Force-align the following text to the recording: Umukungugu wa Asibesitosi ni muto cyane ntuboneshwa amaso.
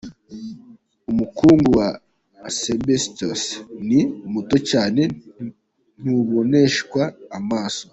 Umukungugu 1.11 1.69
wa 1.79 1.89
Asibesitosi 2.47 3.51
ni 3.87 4.01
muto 4.31 4.55
cyane 4.69 5.01
ntuboneshwa 5.99 7.03
amaso. 7.39 7.83